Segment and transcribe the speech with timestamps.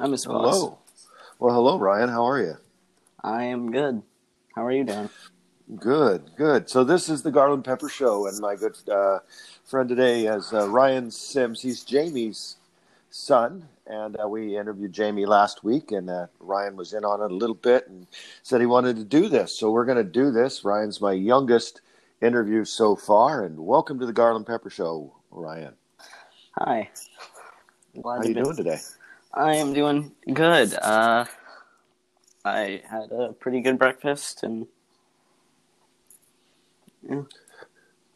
[0.00, 0.56] I miss Boss.
[0.56, 0.78] Hello.
[1.38, 2.08] Well, hello, Ryan.
[2.08, 2.56] How are you?
[3.22, 4.02] I am good.
[4.54, 5.08] How are you doing?
[5.76, 6.68] Good, good.
[6.68, 9.20] So this is the Garland Pepper Show, and my good uh,
[9.64, 11.62] friend today is uh, Ryan Sims.
[11.62, 12.56] He's Jamie's
[13.10, 17.30] son, and uh, we interviewed Jamie last week, and uh, Ryan was in on it
[17.30, 18.06] a little bit and
[18.42, 19.56] said he wanted to do this.
[19.56, 20.64] So we're going to do this.
[20.64, 21.80] Ryan's my youngest
[22.20, 25.74] interview so far, and welcome to the Garland Pepper Show, Ryan.
[26.58, 26.90] Hi.
[28.02, 28.80] Glad How you doing today?
[29.36, 30.74] I am doing good.
[30.74, 31.24] Uh,
[32.44, 34.66] I had a pretty good breakfast, and
[37.02, 37.22] Yeah.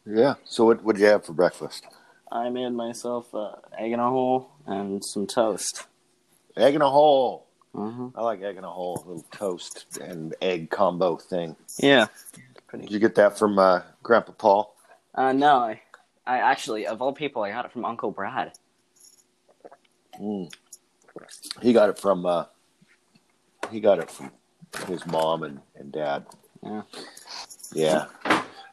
[0.05, 0.33] yeah.
[0.45, 1.85] So what what did you have for breakfast?
[2.31, 5.87] I made myself uh, egg in a hole and some toast.
[6.55, 7.47] Egg in a hole.
[7.73, 11.55] hmm I like egg in a hole, little toast and egg combo thing.
[11.79, 12.07] Yeah.
[12.71, 14.75] Did you get that from uh, Grandpa Paul?
[15.15, 15.81] Uh, no, I,
[16.27, 18.51] I actually, of all people, I got it from Uncle Brad.
[20.21, 20.53] Mm.
[21.61, 22.45] He got it from uh,
[23.71, 24.31] he got it from
[24.87, 26.25] his mom and, and dad.
[26.63, 26.81] Yeah.
[27.73, 28.05] Yeah.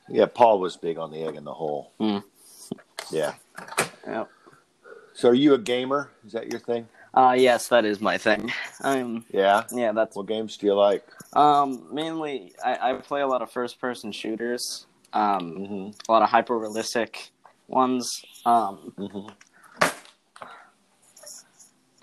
[0.09, 1.93] Yeah, Paul was big on the egg in the hole.
[2.01, 2.23] Mm.
[3.11, 3.34] Yeah.
[4.06, 4.31] Yep.
[5.15, 6.11] So are you a gamer?
[6.25, 6.87] Is that your thing?
[7.15, 8.53] Uh, yes, that is my thing.
[8.83, 9.25] I'm.
[9.33, 9.65] Yeah.
[9.73, 11.05] Yeah, that's What games do you like?
[11.33, 14.87] Um, mainly, I, I play a lot of first-person shooters.
[15.12, 15.89] Um, Mm-hmm.
[16.09, 17.31] a lot of hyper-realistic
[17.69, 18.23] ones.
[18.45, 19.28] Um, Mm-hmm.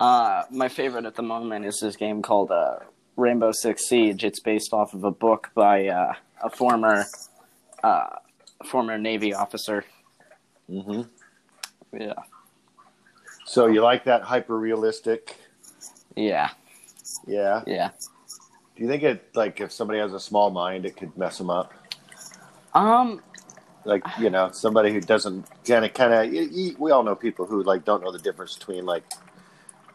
[0.04, 2.76] Uh, my favorite at the moment is this game called uh,
[3.16, 4.22] Rainbow Six Siege.
[4.24, 7.06] It's based off of a book by uh, a former,
[7.82, 8.06] uh,
[8.66, 9.84] former Navy officer.
[10.70, 11.02] Mm-hmm.
[11.98, 12.14] Yeah,
[13.46, 15.36] So you like that hyper realistic?
[16.16, 16.50] yeah,
[17.26, 17.62] Yeah.
[17.66, 17.90] yeah.
[18.76, 21.48] Do you think it like if somebody has a small mind, it could mess them
[21.48, 21.72] up?
[22.74, 23.22] Um,
[23.84, 27.62] like you know somebody who doesn't kind of kind of we all know people who
[27.62, 29.04] like don't know the difference between like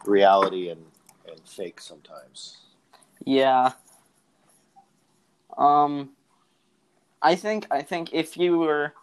[0.04, 0.84] reality and
[1.28, 2.58] and fake sometimes
[3.24, 3.72] Yeah.
[5.56, 6.10] Um
[7.22, 8.94] I think I think if you were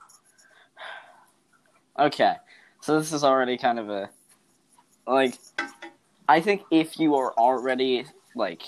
[1.99, 2.35] Okay.
[2.81, 4.09] So this is already kind of a
[5.05, 5.37] like
[6.27, 8.05] I think if you are already
[8.35, 8.63] like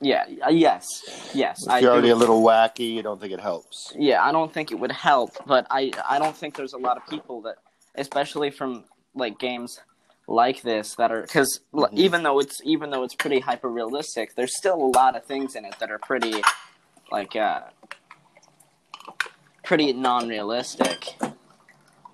[0.00, 1.30] yeah, uh, yes.
[1.34, 1.66] Yes.
[1.66, 2.14] if you're already do.
[2.14, 5.30] a little wacky you don't think it helps Yeah, I don't think it would help,
[5.46, 7.56] but I I don't think there's a lot of people that
[7.94, 8.84] especially from
[9.14, 9.80] like games
[10.28, 11.92] like this that are because Mhm.
[11.92, 15.54] even though it's even though it's pretty hyper realistic, there's still a lot of things
[15.54, 16.42] in it that are pretty
[17.10, 17.62] like uh
[19.64, 21.16] pretty non realistic.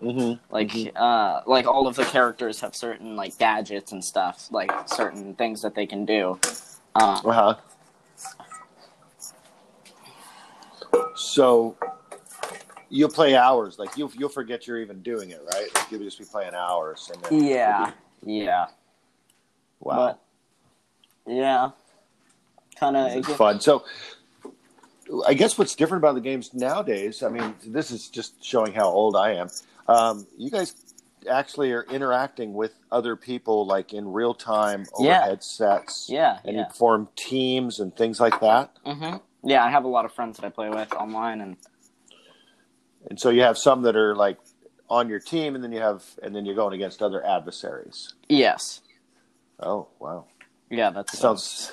[0.03, 0.35] mm-hmm.
[0.53, 0.93] Like Mhm.
[0.97, 5.63] uh like all of the characters have certain like gadgets and stuff, like certain things
[5.63, 6.39] that they can do.
[6.95, 7.55] Uh, uh-huh
[11.15, 11.77] so
[12.93, 16.19] you'll play hours like you'll you'll forget you're even doing it right like you'll just
[16.19, 17.93] be playing hours and then yeah,
[18.25, 18.67] yeah,
[19.81, 20.21] wow but
[21.27, 21.71] yeah,
[22.79, 23.61] kind of fun.
[23.61, 23.85] So,
[25.27, 28.89] I guess what's different about the games nowadays, I mean, this is just showing how
[28.89, 29.49] old I am.
[29.89, 30.75] Um, you guys
[31.31, 35.25] actually are interacting with other people like in real time over Yeah.
[35.25, 36.09] headsets.
[36.11, 36.67] Yeah, And yeah.
[36.69, 38.77] you form teams and things like that.
[38.85, 41.57] hmm Yeah, I have a lot of friends that I play with online, and
[43.13, 44.39] And so you have some that are like
[44.89, 48.15] on your team, and then you have, and then you're going against other adversaries.
[48.27, 48.81] yes,
[49.61, 50.25] Oh, wow.
[50.71, 51.73] yeah, That sounds,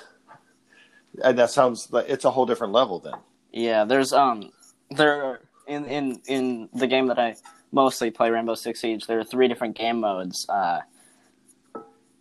[1.24, 3.14] and that sounds like it's a whole different level then.
[3.54, 3.86] yeah.
[3.86, 4.52] There's um,
[4.92, 7.36] there are, in in in the game that I
[7.72, 9.08] mostly play, Rainbow Six Siege.
[9.08, 10.46] There are three different game modes.
[10.50, 10.82] Uh,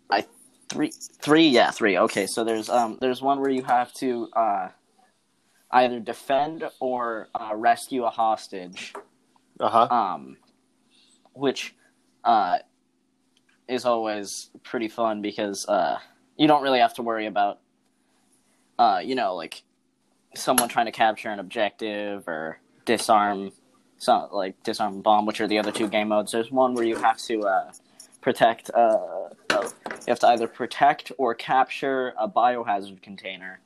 [0.09, 0.25] I
[0.69, 1.97] three three yeah three.
[1.97, 4.69] Okay, so there's um there's one where you have to uh
[5.71, 8.91] either defend or uh, rescue a hostage.
[9.59, 9.87] Uh huh.
[9.93, 10.37] um,
[11.33, 11.75] which
[12.23, 12.59] uh,
[13.67, 15.99] is always pretty fun because uh,
[16.37, 17.59] you don't really have to worry about,
[18.77, 19.63] uh, you know, like
[20.35, 23.51] someone trying to capture an objective or disarm,
[23.97, 26.31] some like disarm a bomb, which are the other two game modes.
[26.31, 27.71] There's one where you have to uh,
[28.21, 28.71] protect.
[28.73, 33.59] Uh, uh, you have to either protect or capture a biohazard container.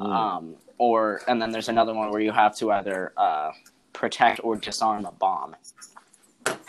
[0.00, 3.52] Um, or and then there's another one where you have to either uh,
[3.94, 5.56] protect or disarm a bomb.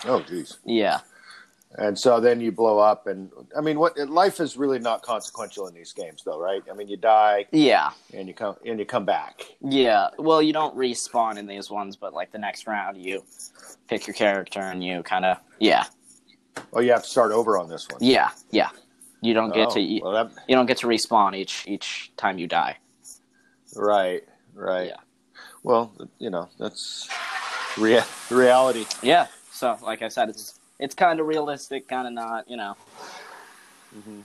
[0.06, 0.60] Oh, geez.
[0.66, 1.00] Yeah,
[1.78, 5.68] And so then you blow up, and I mean, what life is really not consequential
[5.68, 6.62] in these games, though, right?
[6.72, 9.44] I mean, you die yeah, and you come and you come back.
[9.62, 10.08] yeah.
[10.18, 13.24] Well, you don't respawn in these ones, but like the next round, you
[13.90, 15.86] pick your character and you kind of yeah,
[16.72, 18.00] Oh, you have to start over on this one.
[18.02, 18.70] yeah, yeah.
[19.22, 22.12] You don't get Oh, to you, well, that, you don't get to respawn each each
[22.16, 22.78] time you die.
[23.76, 24.24] right,
[24.54, 24.88] right.
[24.90, 24.96] Yeah.
[25.66, 27.10] Well, you know, that's
[27.80, 28.86] rea- reality.
[29.02, 29.26] Yeah.
[29.52, 32.48] So, like I said, it's it's kind of realistic, kind of not.
[32.48, 32.76] You know.
[33.98, 34.22] Mhm.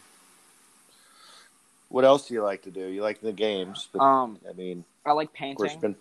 [1.88, 2.86] What else do you like to do?
[2.88, 5.80] You like the games, but Um, I mean, I like painting.
[5.80, 5.96] been.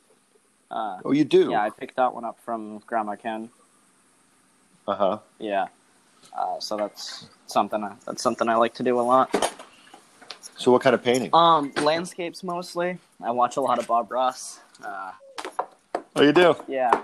[0.69, 1.51] Uh, Oh, you do.
[1.51, 3.49] yeah, I picked that one up from Grandma Ken.
[4.87, 5.17] Uh huh.
[5.39, 5.67] Yeah.
[6.37, 7.81] Uh, so that's something.
[7.81, 9.29] I, that's something I like to do a lot.
[10.57, 11.29] So, what kind of painting?
[11.33, 12.99] Um, landscapes mostly.
[13.23, 14.59] I watch a lot of Bob Ross.
[14.83, 15.11] Uh,
[16.15, 16.55] Oh, you do.
[16.67, 17.01] yeah.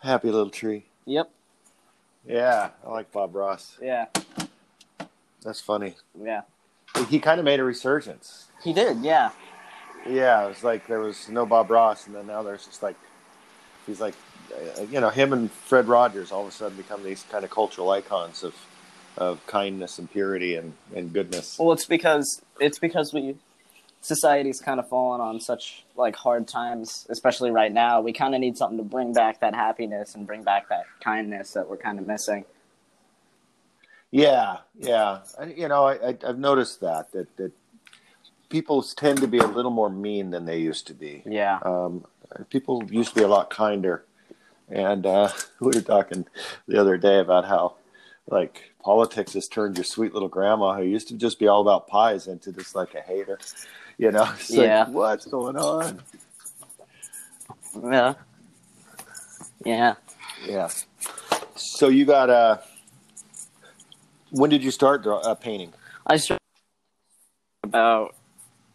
[0.00, 0.84] Happy little tree.
[1.06, 1.30] Yep.
[2.26, 3.76] Yeah, I like Bob Ross.
[3.80, 4.06] Yeah.
[5.44, 5.96] That's funny.
[6.20, 6.42] Yeah.
[7.08, 8.46] He kind of made a resurgence.
[8.62, 8.98] He did.
[8.98, 9.30] Yeah.
[10.08, 12.96] Yeah, it was like there was no Bob Ross, and then now there's just like
[13.86, 14.14] he's like,
[14.52, 17.50] uh, you know, him and Fred Rogers all of a sudden become these kind of
[17.50, 18.54] cultural icons of
[19.16, 21.58] of kindness and purity and, and goodness.
[21.58, 23.36] Well, it's because it's because we
[24.02, 28.00] society's kind of fallen on such like hard times, especially right now.
[28.00, 31.52] We kind of need something to bring back that happiness and bring back that kindness
[31.52, 32.44] that we're kind of missing.
[34.10, 35.20] Yeah, yeah.
[35.38, 37.52] I, you know, I, I, I've noticed that that that
[38.50, 41.22] people tend to be a little more mean than they used to be.
[41.24, 41.58] Yeah.
[41.64, 42.04] Um,
[42.50, 44.04] people used to be a lot kinder,
[44.68, 46.26] and uh, we were talking
[46.66, 47.76] the other day about how
[48.28, 51.86] like politics has turned your sweet little grandma who used to just be all about
[51.86, 53.38] pies into just like a hater.
[54.02, 54.88] You know, it's like, Yeah.
[54.88, 56.02] what's going on?
[57.80, 58.14] Yeah.
[59.64, 59.94] Yeah.
[60.44, 60.68] Yeah.
[61.54, 62.58] So you got uh
[64.30, 65.72] when did you start draw, uh, painting?
[66.04, 66.40] I started
[67.62, 68.16] about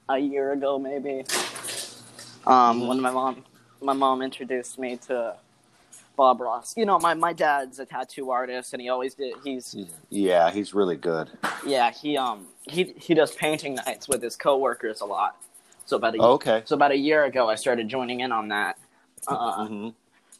[0.07, 1.25] a year ago, maybe.
[2.45, 3.43] Um, when my mom,
[3.81, 5.35] my mom introduced me to
[6.17, 6.73] Bob Ross.
[6.75, 9.35] You know, my, my dad's a tattoo artist, and he always did.
[9.43, 9.73] He's
[10.09, 11.29] Yeah, he's really good.
[11.65, 15.37] yeah, he um he he does painting nights with his coworkers a lot.
[15.85, 16.63] So about a Oh, okay.
[16.65, 18.77] so about a year ago, I started joining in on that.
[19.27, 19.93] Uh, Mhm.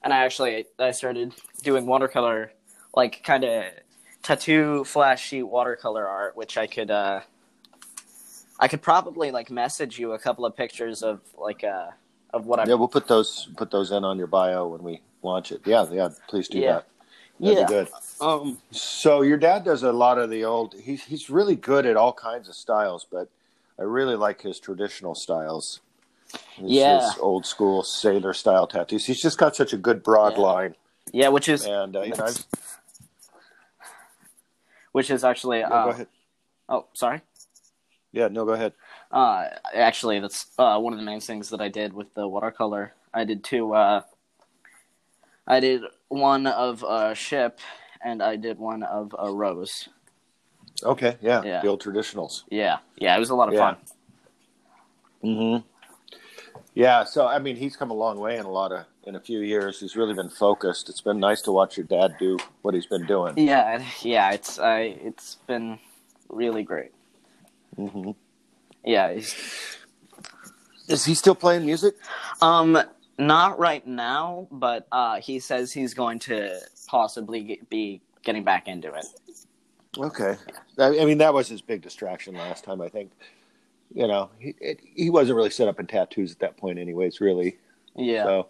[0.03, 2.51] and I actually I started doing watercolor,
[2.95, 3.63] like kind of
[4.23, 7.21] tattoo flash sheet watercolor art, which I could uh,
[8.59, 11.91] I could probably like message you a couple of pictures of like uh
[12.33, 15.01] of what I'm Yeah, we'll put those put those in on your bio when we
[15.23, 15.61] launch it.
[15.65, 16.73] Yeah, yeah, please do Yeah.
[16.73, 16.87] that.
[17.39, 17.89] That'd yeah good.
[18.19, 20.73] um So your dad does a lot of the old.
[20.73, 23.29] He's he's really good at all kinds of styles, but
[23.79, 25.81] I really like his traditional styles.
[26.55, 26.99] His, Yeah.
[26.99, 29.05] his old school sailor style tattoos.
[29.05, 30.43] He's just got such a good broad Yeah.
[30.43, 30.75] line,
[31.11, 32.45] yeah which is and uh, you know, I've,
[34.91, 36.07] which is actually yeah, uh, go ahead.
[36.69, 37.21] oh sorry
[38.11, 38.73] Yeah, no, go ahead.
[39.11, 42.93] Uh, actually, that's uh, one of the main things that I did with the watercolor.
[43.13, 43.73] I did two.
[43.73, 44.01] Uh,
[45.47, 47.59] I did one of a ship,
[48.03, 49.88] and I did one of a rose.
[50.83, 51.61] Okay, yeah, Yeah.
[51.61, 52.44] the old traditionals.
[52.49, 53.59] Yeah, yeah, it was a lot of Yeah.
[53.61, 53.77] fun.
[55.23, 55.67] Mm-hmm.
[56.73, 59.19] Yeah, so I mean, he's come a long way in a lot of in a
[59.19, 59.79] few years.
[59.79, 60.89] He's really been focused.
[60.89, 63.38] It's been nice to watch your dad do what he's been doing.
[63.38, 65.79] Yeah, yeah, it's I, it's been
[66.29, 66.91] really great.
[67.75, 68.11] hmm
[68.83, 69.33] Yeah, he's,
[70.88, 71.95] Is he still playing music?
[72.41, 72.77] um,
[73.17, 78.67] not right now, but uh, he says he's going to possibly get, be getting back
[78.67, 79.05] into it.
[79.97, 80.35] Okay.
[80.77, 82.81] I I mean, that was his big distraction last time.
[82.81, 83.11] I think.
[83.93, 87.21] You know, he it, he wasn't really set up in tattoos at that point, anyways.
[87.21, 87.57] Really.
[87.95, 88.23] Yeah.
[88.23, 88.47] So.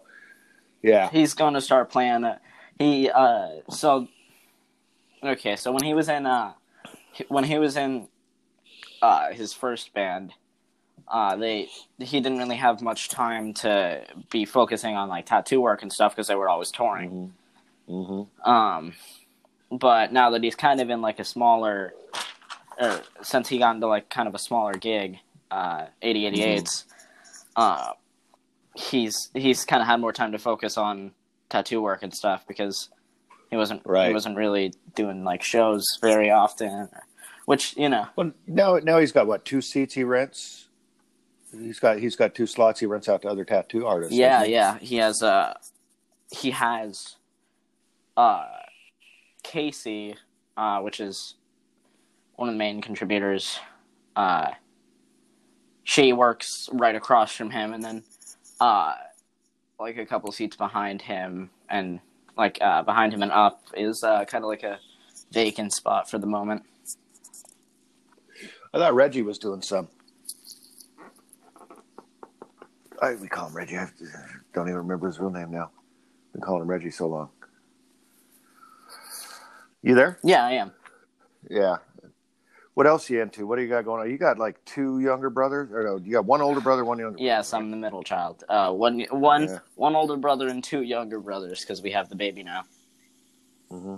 [0.82, 1.10] Yeah.
[1.10, 2.38] he's going to start playing uh,
[2.78, 4.06] he uh so
[5.22, 6.52] okay so when he was in uh
[7.28, 8.08] when he was in
[9.02, 10.32] uh his first band
[11.10, 15.82] uh they he didn't really have much time to be focusing on like tattoo work
[15.82, 17.32] and stuff because they were always touring
[17.88, 18.50] Mm-hmm.
[18.50, 18.92] um
[19.70, 21.94] but now that he's kind of in like a smaller
[22.78, 25.18] or since he got into like kind of a smaller gig
[25.50, 26.84] uh 8088s
[27.56, 27.92] uh
[28.74, 31.12] he's he's kind of had more time to focus on
[31.48, 32.90] tattoo work and stuff because
[33.50, 34.08] he wasn't Right.
[34.08, 36.88] he wasn't really doing like shows very often
[37.46, 40.67] which you know Well, now now he's got what two seats he rents.
[41.52, 44.14] He's got he's got two slots he rents out to other tattoo artists.
[44.14, 44.52] yeah he?
[44.52, 45.54] yeah he has uh
[46.30, 47.16] he has
[48.16, 48.46] uh
[49.42, 50.14] casey
[50.56, 51.34] uh which is
[52.36, 53.58] one of the main contributors
[54.16, 54.50] uh
[55.84, 58.02] she works right across from him and then
[58.60, 58.94] uh
[59.80, 61.98] like a couple seats behind him and
[62.36, 64.78] like uh behind him and up is uh kind of like a
[65.32, 66.62] vacant spot for the moment
[68.74, 69.88] I thought Reggie was doing some.
[73.00, 73.76] I, we call him Reggie.
[73.78, 73.86] I
[74.52, 75.70] don't even remember his real name now.
[76.32, 77.30] Been calling him Reggie so long.
[79.82, 80.18] You there?
[80.24, 80.72] yeah i am
[81.48, 81.76] Yeah.
[82.74, 83.46] What else you into?
[83.46, 84.10] What do you got going on?
[84.10, 85.96] You got like two younger brothers, or no?
[85.96, 87.18] You got one older brother, one younger.
[87.18, 89.58] yes i'm the middle child uh one one Yeah.
[89.76, 92.64] one older brother and two younger brothers because we have the baby now
[93.70, 93.96] Mm-hmm.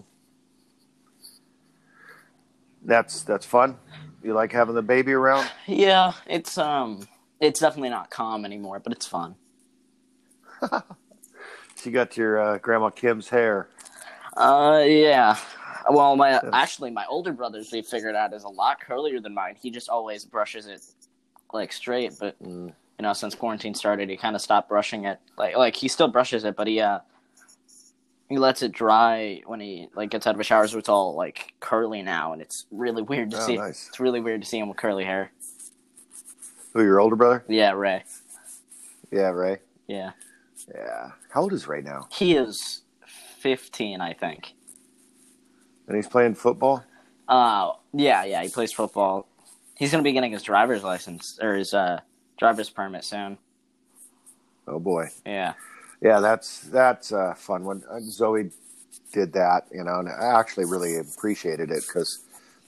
[2.83, 3.77] That's that's fun.
[4.23, 5.49] You like having the baby around?
[5.67, 7.07] Yeah, it's um,
[7.41, 9.37] it's definitely not calm anymore, but it's fun.
[10.61, 10.83] so
[11.85, 13.69] you got your uh, grandma Kim's hair.
[14.37, 15.37] Uh, yeah.
[15.91, 19.57] Well, my actually my older brother's we figured out is a lot curlier than mine.
[19.61, 20.83] He just always brushes it
[21.53, 22.69] like straight, but Mm.
[22.99, 25.19] you know, since quarantine started, he kind of stopped brushing it.
[25.39, 27.01] Like, like he still brushes it, but he uh,
[28.29, 31.15] he lets it dry when he like gets out of a shower, so it's all
[31.17, 33.57] like curly now, and it's really weird to Oh, see.
[33.57, 33.89] nice.
[33.89, 35.33] It's really weird to see him with curly hair.
[36.73, 37.45] Who, your older brother?
[37.49, 38.05] Yeah, Ray.
[39.11, 39.59] Yeah, Ray.
[39.87, 40.13] Yeah,
[40.73, 41.11] Yeah.
[41.31, 42.07] How old is Ray now?
[42.13, 42.83] he is
[43.39, 44.55] fifteen, I think.
[45.89, 46.85] And he's playing football.
[47.29, 49.27] Uh, yeah, yeah, he plays football.
[49.77, 52.01] He's gonna be getting his driver's license or his uh
[52.39, 53.39] driver's permit soon.
[54.69, 55.09] Oh boy.
[55.27, 55.55] Yeah,
[56.01, 57.83] Yeah, that's that's a fun one.
[57.91, 58.51] Uh, Zoe
[59.13, 62.21] did that, you know, and I actually really appreciated it because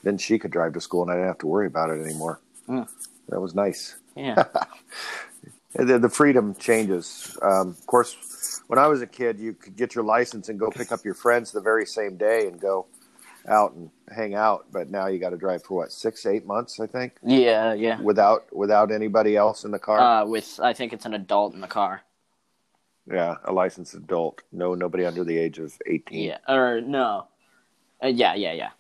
[0.03, 2.41] then she could drive to school and I didn't have to worry about it anymore.
[2.69, 2.89] Mm.
[3.29, 3.97] That was nice.
[4.17, 4.45] yeah,
[5.75, 7.37] The, the freedom changes.
[7.41, 10.71] Um, of course, when I was a kid, you could get your license and go
[10.71, 12.87] pick up your friends the very same day and go
[13.49, 14.67] out and hang out.
[14.71, 17.99] But now you got to drive for what six, eight months, I think, yeah, yeah.
[18.02, 19.99] without without anybody else in the car.
[19.99, 22.02] Uh, with I think it's an adult in the car.
[23.11, 24.43] yeah, a licensed adult.
[24.52, 26.25] No, nobody under the age of eighteen.
[26.25, 27.29] Yeah, or no.
[28.02, 28.71] Uh, yeah, yeah, yeah.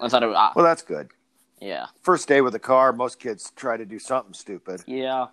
[0.00, 0.52] I thought it was.
[0.54, 1.10] Well, that's good.
[1.60, 4.82] yeah, First day with a car, most kids try to do something stupid.
[4.86, 5.26] yeah,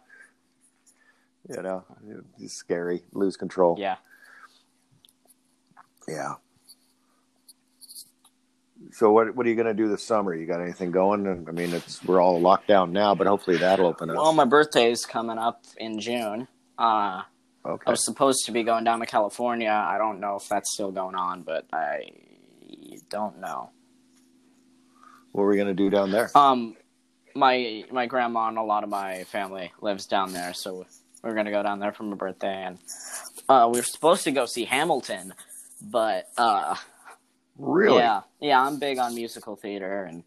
[1.49, 1.83] You know,
[2.39, 3.75] it's scary, lose control.
[3.79, 3.95] yeah.
[6.07, 6.33] Yeah.
[8.91, 10.35] So what what are you going to do this summer?
[10.35, 11.25] You got anything going?
[11.47, 14.17] I mean, it's we're all locked down now, but hopefully that'll open up.
[14.17, 16.47] Well, my birthday is coming up in June.
[16.77, 17.23] Uh, I
[17.65, 17.89] okay.
[17.91, 19.69] was supposed to be going down to California.
[19.71, 22.09] I don't know if that's still going on, but I
[23.09, 23.69] don't know.
[25.33, 26.29] What are we going to do down there?
[26.35, 26.77] Um,
[27.35, 30.85] my my grandma and a lot of my family lives down there, so
[31.23, 32.77] we're gonna go down there for my birthday, and
[33.49, 35.33] uh, we were supposed to go see Hamilton,
[35.81, 36.75] but uh,
[37.57, 37.97] Really?
[37.97, 40.23] yeah, yeah, I'm big on musical theater, and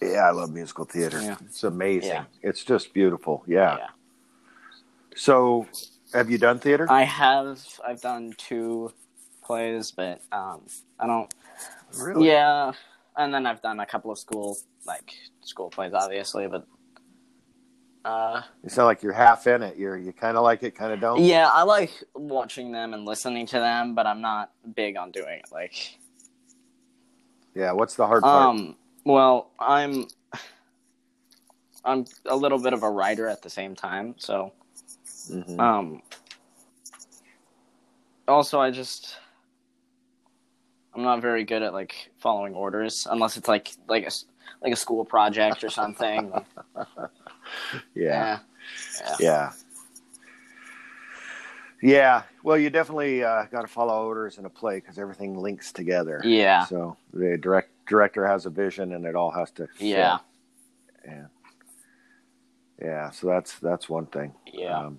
[0.00, 1.20] Yeah, I love musical theater.
[1.20, 1.36] Yeah.
[1.44, 2.08] It's amazing.
[2.10, 2.24] Yeah.
[2.42, 3.44] It's just beautiful.
[3.46, 3.76] Yeah.
[3.78, 3.86] yeah.
[5.16, 5.66] So,
[6.14, 6.86] have you done theater?
[6.90, 8.92] I have I've done two
[9.44, 10.62] plays, but um,
[10.98, 11.32] I don't.
[11.98, 12.28] really?
[12.28, 12.72] Yeah,
[13.16, 14.56] and then I've done a couple of school
[14.86, 16.66] like school plays, obviously, but
[18.04, 19.76] uh, You sound like you're half in it.
[19.76, 21.20] You're you kind of like it, kind of don't.
[21.22, 25.38] yeah, I like watching them and listening to them, but I'm not big on doing
[25.40, 25.46] it.
[25.50, 25.98] Like,
[27.54, 27.72] Yeah.
[27.72, 28.34] What's the hard part?
[28.34, 30.06] um, well, I'm
[31.84, 34.52] I'm a little bit of a writer at the same time, so
[35.30, 35.58] Mhm.
[35.60, 36.02] um.
[38.28, 39.16] Also, I just
[40.96, 44.24] I'm not very good at like following orders unless it's like like a s-
[44.62, 46.32] like a school project or something.
[47.94, 48.38] yeah.
[48.40, 49.10] yeah.
[49.20, 49.52] Yeah.
[51.82, 52.22] Yeah.
[52.42, 56.22] Well, you definitely uh, got to follow orders in a play because everything links together.
[56.24, 56.64] Yeah.
[56.64, 59.66] So the direct director has a vision, and it all has to.
[59.66, 59.86] fit.
[59.86, 60.18] Yeah.
[61.04, 61.26] Yeah.
[62.80, 63.10] Yeah.
[63.10, 64.32] So that's that's one thing.
[64.50, 64.78] Yeah.
[64.78, 64.98] Um,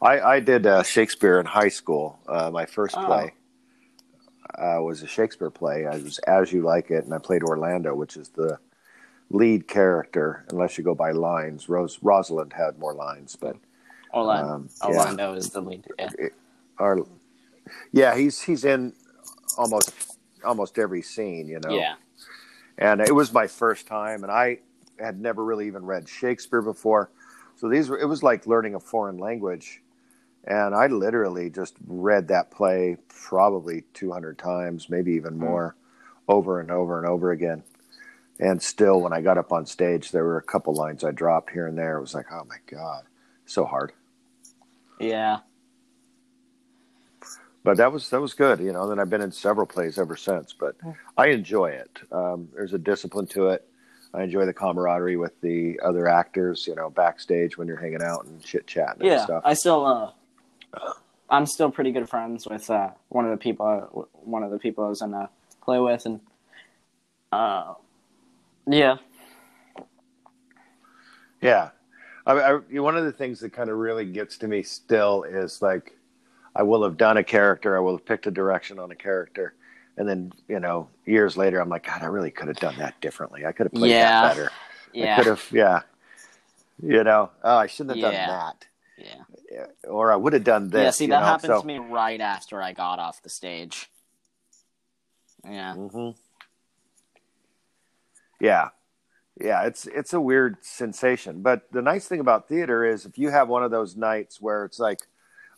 [0.00, 2.20] I I did uh, Shakespeare in high school.
[2.28, 3.04] Uh, my first Oh.
[3.04, 3.34] play
[4.58, 5.86] uh, was a Shakespeare play.
[5.86, 8.58] I was As You Like It, and I played Orlando, which is the
[9.30, 11.68] lead character, unless you go by lines.
[11.68, 13.56] Rose Rosalind had more lines, but
[14.12, 14.88] Orlando, um, yeah.
[14.88, 15.86] Orlando is the lead.
[15.98, 16.10] Yeah.
[16.78, 16.98] our
[17.92, 18.92] yeah, he's he's in
[19.56, 21.70] almost almost every scene, you know.
[21.70, 21.94] yeah.
[22.78, 24.58] And it was my first time, and I
[24.98, 27.10] had never really even read Shakespeare before,
[27.56, 29.82] so these were it was like learning a foreign language.
[30.44, 35.76] And I literally just read that play probably 200 times, maybe even more,
[36.28, 37.62] over and over and over again.
[38.40, 41.50] And still, when I got up on stage, there were a couple lines I dropped
[41.50, 41.96] here and there.
[41.96, 43.04] It was like, oh my God,
[43.46, 43.92] so hard.
[44.98, 45.38] Yeah.
[47.64, 50.16] but that was that was good you know then i've been in several plays ever
[50.16, 50.74] since but
[51.16, 53.68] i enjoy it um, there's a discipline to it
[54.14, 58.24] i enjoy the camaraderie with the other actors you know backstage when you're hanging out
[58.24, 59.24] and chit chatting and Yeah.
[59.24, 60.10] stuff I still uh
[61.30, 64.84] I'm still pretty good friends with uh one of the people one of the people
[64.84, 65.28] I was in a
[65.62, 66.20] play with and
[67.32, 67.74] uh
[68.66, 68.96] yeah.
[71.40, 71.70] yeah
[72.26, 75.60] I, I, one of the things that kind of really gets to me still is
[75.62, 75.92] like
[76.54, 79.54] i will have done a character i will have picked a direction on a character
[79.96, 83.00] and then you know years later i'm like god i really could have done that
[83.00, 84.22] differently i could have played Yeah.
[84.22, 84.50] that better
[84.94, 85.80] i could have yeah
[86.82, 88.26] you know oh i shouldn't have Yeah.
[88.26, 88.66] done that
[88.98, 89.22] Yeah.
[89.52, 90.82] Yeah, or I would have done this.
[90.82, 93.90] yeah, see that know, happened so- to me right after I got off the stage.
[95.44, 95.74] Yeah.
[95.74, 96.16] Mhm.
[98.40, 98.70] Yeah,
[99.38, 101.42] yeah, it's it's a weird sensation.
[101.42, 104.64] But the nice thing about theater is if you have one of those nights where
[104.64, 105.00] it's like,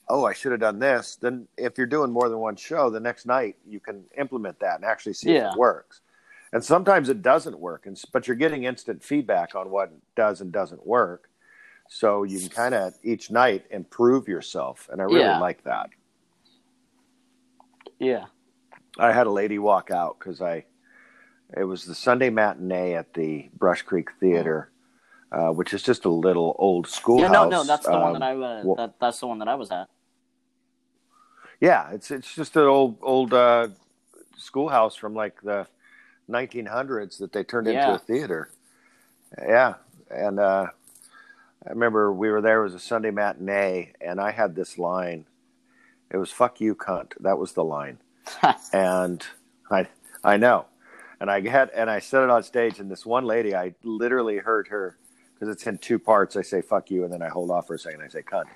[0.08, 3.00] oh, I should have done this, then if you're doing more than one show, the
[3.00, 6.00] next night you can implement that and actually see if it works.
[6.52, 10.50] And sometimes it doesn't work, and but you're getting instant feedback on what does and
[10.52, 11.28] doesn't work.
[11.94, 15.38] So you can kind of each night improve yourself, and I really Yeah.
[15.38, 15.90] like that.
[18.00, 18.26] Yeah.
[18.98, 20.64] I had a lady walk out because I,
[21.56, 24.72] it was the Sunday matinee at the Brush Creek Theater,
[25.30, 27.30] uh, which is just a little old schoolhouse.
[27.32, 29.38] Yeah, no, no, that's the one um, that I uh, well- that, that's the one
[29.38, 29.88] that I was at.
[31.60, 33.68] Yeah, it's it's just an old old uh,
[34.36, 35.68] schoolhouse from like the
[36.28, 38.50] 1900s that they turned into a theater.
[39.38, 39.74] Yeah,
[40.10, 40.66] and uh,
[41.66, 42.60] I remember we were there.
[42.60, 45.26] It was a Sunday matinee, and I had this line.
[46.10, 47.98] It was "fuck you, cunt." That was the line.
[48.72, 49.24] and
[49.70, 49.86] I
[50.22, 50.66] I know,
[51.20, 54.38] and I had and I said it on stage, and this one lady, I literally
[54.38, 54.98] heard her
[55.34, 56.36] because it's in two parts.
[56.36, 58.02] I say "fuck you," and then I hold off for a second.
[58.02, 58.46] I say "cunt,"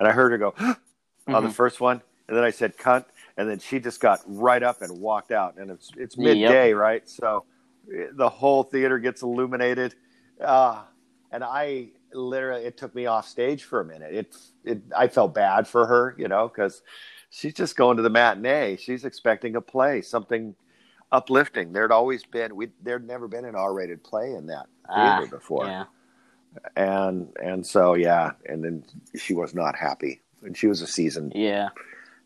[0.00, 0.54] and I heard her go
[1.28, 1.54] on the Mhm.
[1.54, 3.04] first one, and then I said "cunt,"
[3.36, 6.24] and then she just got right up and walked out, and it's it's Yep.
[6.24, 7.08] midday, right?
[7.08, 7.44] So
[7.94, 9.94] eh, the whole theater gets illuminated,
[10.40, 10.82] uh,
[11.30, 14.14] and I literally it took me off stage for a minute.
[14.14, 16.82] It it I felt bad for her, you know, because
[17.30, 18.76] she's just going to the matinee.
[18.76, 20.54] She's expecting a play, something
[21.12, 21.72] uplifting.
[21.72, 25.66] There'd always been we there'd never been an R-rated play in that Ah, theater before,
[25.66, 25.84] Yeah.
[26.76, 28.84] and and so yeah, and then
[29.16, 31.68] she was not happy, and she was a season Yeah.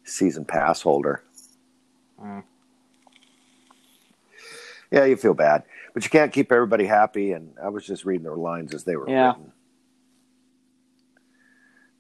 [0.04, 1.23] season pass holder.
[2.20, 2.44] Mm.
[4.90, 5.62] Yeah, you feel bad,
[5.94, 7.32] but you can't keep everybody happy.
[7.32, 9.28] And I was just reading their lines as they were Yeah.
[9.28, 9.52] written.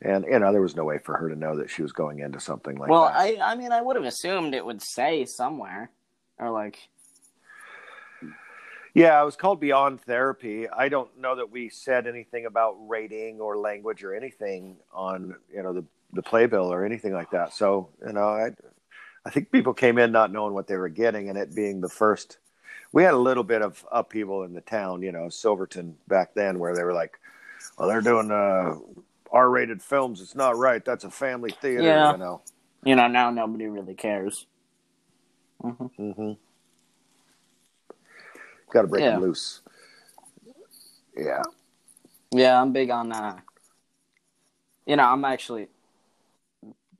[0.02, 2.20] And you know, there was no way for her to know that she was going
[2.20, 2.92] into something like that.
[2.92, 3.16] well, that.
[3.16, 5.90] I I mean I would have assumed it would say somewhere
[6.38, 6.78] or like
[8.94, 10.68] Yeah, it was called Beyond Therapy.
[10.68, 15.62] I don't know that we said anything about rating or language or anything on you
[15.62, 17.52] know the the playbill or anything like that.
[17.52, 18.50] So you know, I
[19.24, 21.88] I think people came in not knowing what they were getting, and it being the
[21.88, 22.38] first.
[22.92, 26.58] We had a little bit of upheaval in the town, you know, Silverton back then,
[26.58, 27.20] where they were like,
[27.78, 28.76] "Well, they're doing uh,
[29.32, 30.20] R-rated films.
[30.20, 30.84] It's not right.
[30.84, 32.12] That's a family theater." Yeah.
[32.12, 32.42] You know.
[32.84, 34.46] you know now nobody really cares.
[35.60, 36.32] hmm hmm
[38.72, 39.12] Got to break Yeah.
[39.12, 39.62] them loose.
[41.16, 41.42] Yeah.
[42.32, 43.10] Yeah, I'm big on.
[43.12, 43.40] Uh,
[44.86, 45.68] you know, I'm actually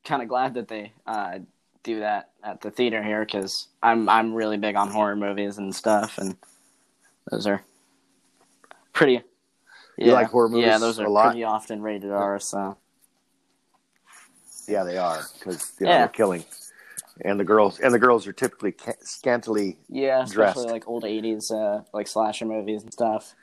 [0.05, 1.39] kind of glad that they uh,
[1.83, 5.75] do that at the theater here because I'm I'm really big on horror movies and
[5.75, 6.37] stuff, and
[7.31, 7.63] those are
[8.93, 9.23] pretty.
[10.01, 10.67] You like horror movies?
[10.67, 11.31] Yeah, those are a lot?
[11.31, 12.39] pretty often rated R.
[12.41, 12.77] So
[14.67, 15.99] Yeah, they are because you know, Yeah.
[16.01, 16.45] they're killing,
[17.23, 19.79] and the girls and the girls are typically ca- scantily.
[19.89, 20.69] yeah, especially Dressed.
[20.69, 23.35] like old '80s uh, like slasher movies and stuff.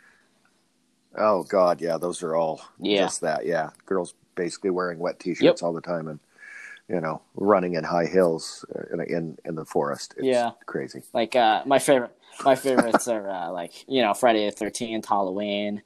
[1.16, 3.06] Oh God, yeah, those are all Yeah.
[3.06, 3.46] just that.
[3.46, 5.64] Yeah, girls basically wearing wet t-shirts Yep.
[5.64, 6.20] all the time and
[6.88, 10.14] you know running in high hills uh, in in, in the forest.
[10.18, 10.52] It's Yeah.
[10.66, 11.04] crazy.
[11.14, 15.84] Like uh, my favorite, my favorites are uh, like you know Friday the Thirteenth, Halloween.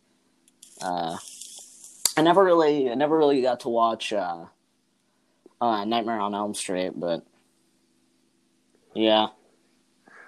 [0.82, 1.18] Uh,
[2.18, 4.46] I never really, I never really got to watch uh,
[5.60, 7.26] uh, Nightmare on Elm Street, but
[8.94, 9.28] yeah,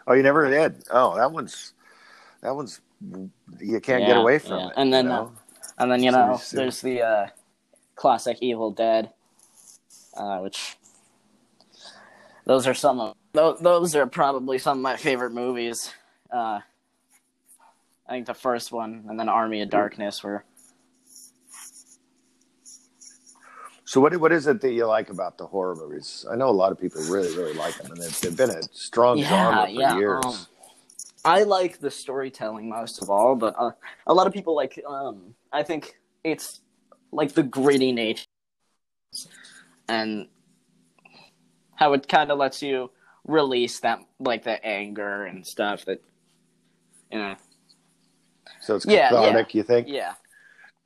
[0.08, 0.84] Oh, you never did.
[0.92, 1.74] Oh, that one's
[2.42, 2.82] that one's
[3.60, 4.68] you can't get away from yeah.
[4.68, 4.74] it.
[4.78, 5.32] And then, you uh, know?
[5.78, 7.28] and then you know there's the uh,
[7.96, 9.12] classic Evil Dead,
[10.16, 10.78] uh, which
[12.46, 15.94] those are some of those, those are probably some of my favorite movies.
[18.08, 20.44] I think the first one, and then Army of Darkness were
[23.86, 26.26] so what what is it that you like about the horror movies?
[26.28, 28.64] I know a lot of people really really like them, and they've, they've been a
[28.72, 30.26] strong Yeah, genre for yeah, years.
[30.26, 30.48] um,
[31.24, 33.72] I like the storytelling most of all, but uh,
[34.08, 34.82] a lot of people like.
[34.88, 36.62] Um, I think it's
[37.12, 38.26] like the gritty nature
[39.88, 40.28] and
[41.76, 42.90] how it kind of lets you
[43.28, 46.02] release that, like the anger and stuff that,
[47.12, 47.36] you know.
[48.64, 49.54] So it's Yeah, cathartic.
[49.54, 49.88] You think?
[49.88, 50.14] Yeah,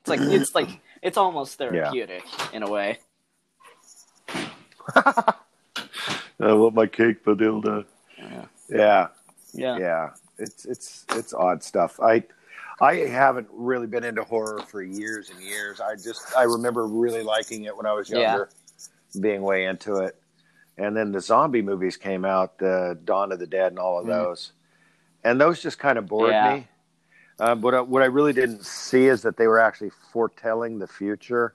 [0.02, 2.98] it's like it's like it's almost therapeutic in a way.
[4.96, 5.34] I
[6.40, 7.86] want my cake, Badilda.
[8.18, 8.46] Yeah.
[8.70, 9.08] Yeah,
[9.54, 10.10] Yeah, yeah.
[10.38, 12.00] It's it's it's odd stuff.
[12.00, 12.24] I
[12.80, 15.80] I haven't really been into horror for years and years.
[15.80, 18.20] I just I remember really liking it when I was Yeah.
[18.26, 18.50] younger,
[19.20, 20.20] being way into it.
[20.78, 24.06] And then the zombie movies came out, uh, Dawn of the Dead, and all of
[24.06, 24.10] Mhm.
[24.10, 24.52] those,
[25.24, 26.54] and those just kind of bored Yeah.
[26.54, 26.68] me.
[27.40, 30.88] Uh, but I, what I really didn't see is that they were actually foretelling the
[30.88, 31.54] future,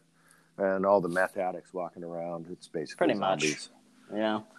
[0.59, 2.47] and all the meth addicts walking around.
[2.53, 3.41] It's basically Pretty much.
[3.41, 3.69] zombies.
[4.15, 4.41] yeah.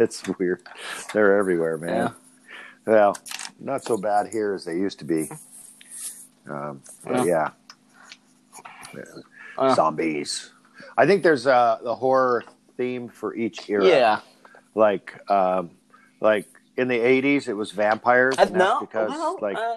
[0.00, 0.62] It's weird.
[1.12, 1.90] They're everywhere, man.
[1.94, 2.10] Yeah.
[2.86, 3.18] Well,
[3.60, 5.28] not so bad here as they used to be.
[6.48, 7.50] Um, but yeah,
[9.58, 10.52] Uh, zombies.
[10.96, 12.44] I think there's a, the horror
[12.78, 13.86] theme for each era.
[13.86, 14.20] yeah.
[14.74, 15.70] like um,
[16.20, 19.76] like in the 80s it was vampires I, and that's because well, like uh,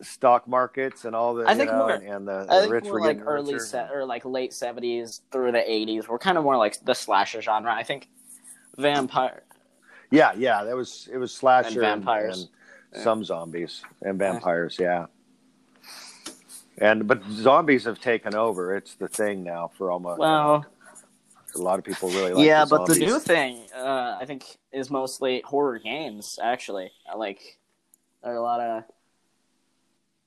[0.00, 2.68] stock markets and all the I you think know, more- and, and the, I the
[2.68, 3.64] rich were like early richer.
[3.66, 6.08] se- or like late seventies through the eighties.
[6.08, 7.72] We're kind of more like the slasher genre.
[7.74, 8.08] I think
[8.76, 9.42] vampire.
[10.12, 12.48] yeah yeah that was it was slasher And vampires.
[12.94, 15.06] and some zombies and vampires yeah
[16.78, 20.64] and but zombies have taken over it's the thing now for almost Well,
[21.54, 24.44] a lot of people really like yeah, the but the new thing, uh, I think,
[24.72, 26.38] is mostly horror games.
[26.42, 27.58] Actually, like
[28.22, 28.84] there are a lot of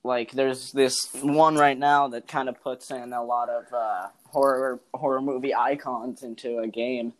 [0.04, 4.08] like there's this one right now that kind of puts in a lot of uh,
[4.26, 7.14] horror horror movie icons into a game.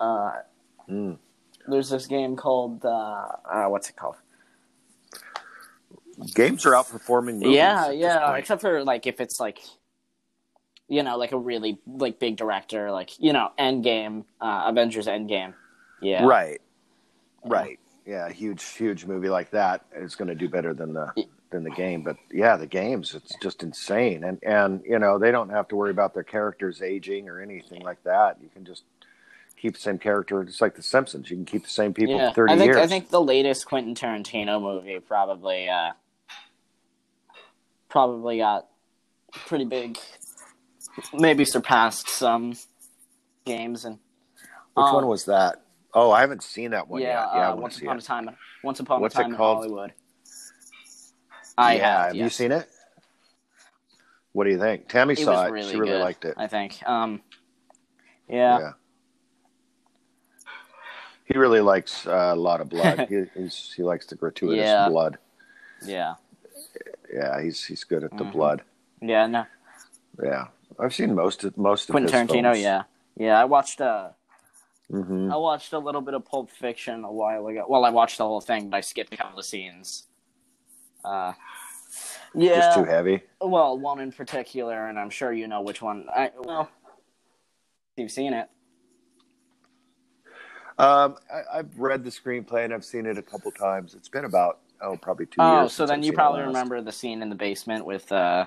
[0.00, 0.32] Uh,
[0.90, 1.16] Mm.
[1.68, 4.16] there's this game called uh, uh, what's it called?
[6.34, 8.34] games are outperforming movies yeah, yeah.
[8.34, 9.60] Except for like if it's like,
[10.92, 15.54] you know, like a really like big director, like you know, Endgame, uh, Avengers Endgame.
[16.02, 16.60] Yeah, Right.
[17.44, 17.78] Right.
[18.04, 21.12] Yeah, huge, huge movie like that is going to do better than the
[21.50, 22.02] than the game.
[22.02, 24.22] But yeah, the games, it's just insane.
[24.22, 27.82] And and you know they don't have to worry about their characters aging or anything
[27.82, 28.36] like that.
[28.42, 28.82] You can just
[29.56, 31.30] keep the same character, just like The Simpsons.
[31.30, 32.78] You can keep the same people Yeah, for thirty I think years.
[32.78, 35.92] I think the latest Quentin Tarantino movie probably uh,
[37.88, 38.66] probably got
[39.46, 39.98] pretty big,
[41.12, 42.54] maybe surpassed some
[43.44, 43.98] games and
[44.74, 45.62] Which um, one was that?
[45.94, 47.28] Oh, I haven't seen that one yeah, yet.
[47.34, 48.02] Yeah, uh, once upon it.
[48.02, 48.30] a time,
[48.62, 49.56] once upon What's a it time in called?
[49.58, 49.92] Hollywood.
[51.58, 52.14] I yeah, have.
[52.14, 52.34] you yes.
[52.34, 52.66] seen it?
[54.32, 54.88] What do you think?
[54.88, 55.50] Tammy It saw it.
[55.50, 56.34] really she really good, liked it.
[56.38, 56.82] I think.
[56.88, 57.20] Um,
[58.28, 58.72] yeah,
[61.24, 63.06] He really likes uh, a lot of blood.
[63.08, 64.88] he, he's, he likes the gratuitous Yeah.
[64.88, 65.18] blood.
[65.84, 66.14] yeah,
[67.12, 68.32] Yeah, he's he's good at the Mhm.
[68.32, 68.62] blood.
[69.00, 69.26] yeah.
[69.26, 69.44] No,
[70.22, 70.46] Yeah,
[70.78, 72.60] I've seen most of most of Quentin Tarantino.
[72.60, 72.82] Yeah,
[73.16, 73.40] yeah.
[73.40, 73.80] I watched.
[73.80, 74.10] Uh,
[74.90, 77.64] hmm I watched a little bit of Pulp Fiction a while ago.
[77.68, 80.06] Well, I watched the whole thing, but I skipped a couple of scenes.
[81.04, 81.32] Uh,
[82.34, 82.56] yeah.
[82.56, 83.22] Just too heavy.
[83.40, 86.06] Well, one in particular, and I'm sure you know which one.
[86.14, 86.70] I well,
[87.96, 88.48] you've seen it.
[90.78, 93.94] Um, I, I've read the screenplay and I've seen it a couple times.
[93.94, 95.64] It's been about oh probably two Oh, years.
[95.64, 98.46] Oh, so then I've you probably remember the scene in the basement with uh,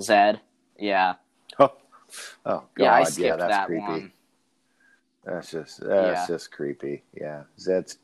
[0.00, 0.40] Zed.
[0.78, 1.14] Yeah,
[2.44, 3.82] Oh, God, yeah, I yeah, skipped that's that creepy.
[3.86, 4.12] one.
[5.24, 5.90] That's just that's
[6.20, 6.26] Yeah.
[6.36, 7.02] just creepy.
[7.14, 7.98] Yeah, Zed's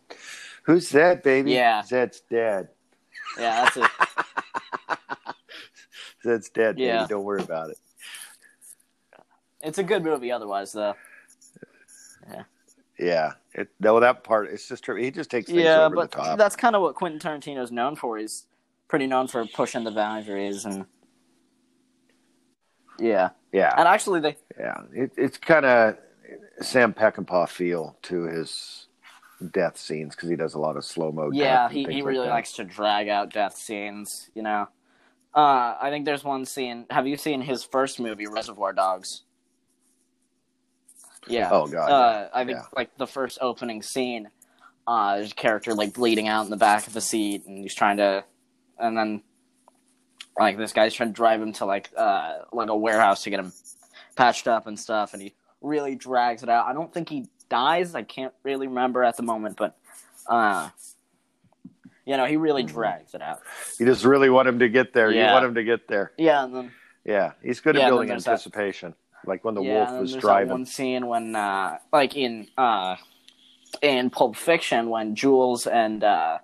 [0.65, 1.53] who's Zed, baby?
[1.53, 1.83] Yeah.
[1.85, 2.69] Zed's dead.
[3.39, 4.99] Yeah, that's it.
[6.25, 6.77] Zed's dead.
[6.77, 6.87] Baby.
[6.87, 7.07] Yeah.
[7.09, 7.79] Don't worry about it.
[9.63, 10.33] it's a good movie.
[10.33, 10.95] Otherwise, though.
[12.99, 14.95] Yeah, it, no, that part it's just true.
[14.97, 16.39] He just takes things Yeah, over but the top.
[16.39, 18.17] that's kind of what Quentin Tarantino's known for.
[18.19, 18.47] He's
[18.87, 20.87] pretty known for pushing the boundaries and.
[23.03, 25.97] Yeah, Yeah, and actually, they Yeah, it, it's kind of
[26.61, 28.87] Sam Peckinpah feel to his
[29.51, 31.31] death scenes because he does a lot of slow mo.
[31.33, 34.69] Yeah, he, he really likes to drag out death scenes, you know.
[35.35, 36.87] Uh, I think there's one scene.
[36.91, 39.23] Have you seen his first movie, Reservoir Dogs?
[41.27, 41.49] Yeah.
[41.51, 42.67] Oh god, uh, I think yeah.
[42.77, 44.29] like the first opening scene,
[44.87, 47.75] uh, there's a character like bleeding out in the back of the seat, and he's
[47.75, 48.25] trying to,
[48.79, 49.23] and then
[50.39, 53.41] like this guy's trying to drive him to like uh like a warehouse to get
[53.41, 53.53] him
[54.17, 56.67] patched up and stuff, and he really drags it out.
[56.67, 57.95] I don't think he dies.
[57.95, 59.77] I can't really remember at the moment, but
[60.27, 60.71] uh,
[62.07, 62.75] you know, he really Mm-hmm.
[62.75, 63.41] drags it out.
[63.79, 65.11] you just really want him to get there.
[65.11, 66.13] You want him to get there.
[66.19, 66.73] Yeah, and then
[67.05, 68.95] Yeah, he's good Yeah, at building there's that- anticipation.
[69.25, 70.49] Like when the yeah, wolf was that driving.
[70.51, 72.97] one scene when, uh, like in uh,
[73.81, 76.39] in Pulp Fiction, when Jules and uh,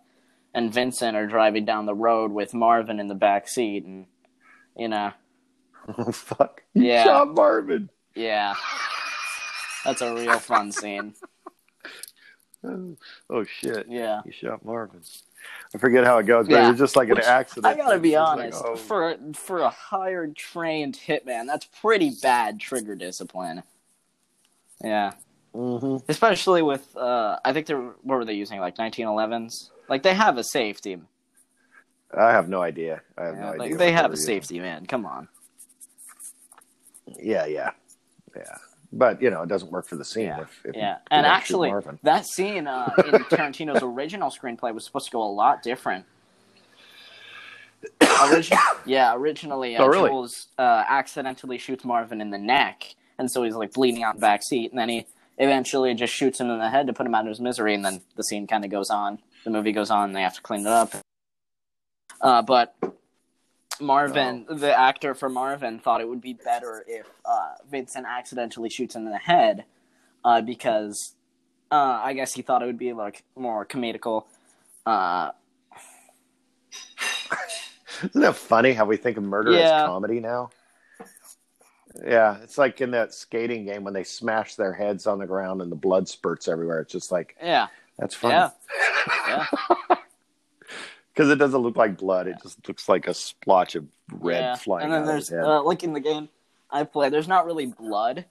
[0.54, 4.06] and Vincent are driving down the road with Marvin in the back seat, and
[4.76, 5.12] you know,
[5.96, 6.62] Oh fuck!
[6.74, 7.04] He Yeah.
[7.04, 7.90] shot Marvin.
[8.14, 8.54] yeah,
[9.84, 11.14] that's a real fun scene.
[12.64, 12.96] Oh,
[13.30, 13.86] oh, shit!
[13.88, 14.20] Yeah.
[14.24, 15.00] you shot Marvin.
[15.74, 16.66] I forget how it goes, but Yeah.
[16.66, 17.66] it was just like Which, an accident.
[17.66, 18.76] I gotta be It's like, honest, oh.
[18.76, 23.62] for for a hired trained hitman, that's pretty bad trigger discipline.
[24.82, 25.12] Yeah.
[25.54, 26.04] Mhm.
[26.08, 30.38] especially with uh i think they're what were they using like 1911s like they have
[30.38, 30.98] a safety
[32.16, 33.02] I have no idea.
[33.18, 33.76] I have yeah, no like, idea.
[33.76, 35.28] they have a safety man come on
[37.20, 37.70] Yeah, yeah,
[38.36, 38.56] yeah.
[38.92, 40.24] But you know, it doesn't work for the scene.
[40.26, 41.72] yeah If, if yeah and actually
[42.02, 46.06] that scene uh in tarantino's original screenplay was supposed to go a lot different
[48.00, 50.08] Origi- yeah originally uh, Oh, really?
[50.10, 54.20] jules uh accidentally shoots marvin in the neck and so he's like bleeding out the
[54.20, 55.06] back seat and then he
[55.38, 57.84] eventually just shoots him in the head to put him out of his misery, and
[57.84, 59.20] then the scene kind of goes on.
[59.48, 60.08] The movie goes on.
[60.10, 60.92] And they have to clean it up.
[62.20, 62.76] Uh, but
[63.80, 68.94] Marvin, the actor for Marvin, thought it would be better if uh, Vincent accidentally shoots
[68.94, 69.64] him in the head
[70.22, 71.14] uh, because
[71.70, 74.24] uh, I guess he thought it would be like more comedical.
[74.84, 75.30] Uh,
[78.02, 79.84] Isn't that funny how we think of murder Yeah.
[79.84, 80.50] as comedy now?
[82.04, 85.62] Yeah, it's like in that skating game when they smash their heads on the ground
[85.62, 86.80] and the blood spurts everywhere.
[86.80, 88.34] It's just like yeah, that's funny.
[88.34, 88.50] yeah,
[89.28, 89.46] yeah.
[91.12, 94.54] because it doesn't look like blood; it just looks like a splotch of red yeah.
[94.56, 95.44] flying And then out there's of his head.
[95.44, 96.28] uh, like in the game
[96.70, 98.24] I play, there's not really blood,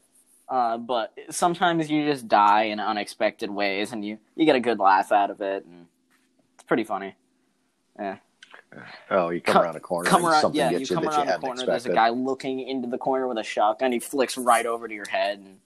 [0.50, 4.80] uh, but sometimes you just die in unexpected ways, and you you get a good
[4.80, 5.88] laugh out of it, and
[6.56, 7.16] it's pretty funny.
[8.00, 8.18] Yeah.
[9.10, 10.96] oh, you come, come- around a corner come and around, something yeah, you gets you,
[10.98, 11.54] come that around you the corner.
[11.54, 11.72] expected.
[11.72, 13.92] There's a guy looking into the corner with a shotgun.
[13.92, 15.58] He flicks right over to your head, and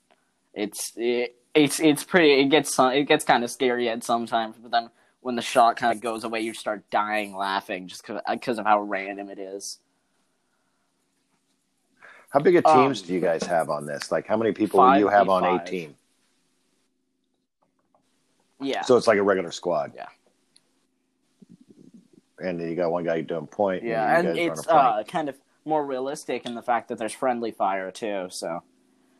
[0.53, 2.33] it's it, it's it's pretty.
[2.41, 4.89] It gets it gets kind of scary at sometimes, but then
[5.21, 8.81] when the shot kind of goes away, you start dying laughing just because of how
[8.81, 9.79] random it is.
[12.29, 14.11] How big of teams Um, do you guys have on this?
[14.11, 15.95] Like, how many people do you have on a team?
[18.61, 19.91] Yeah, So it's like a regular squad.
[19.95, 20.07] Yeah.
[22.39, 23.83] And then you got one guy doing point.
[23.83, 25.07] yeah, and, and it's run a flank.
[25.07, 28.63] uh, kind of more realistic in the fact that there's friendly fire too, so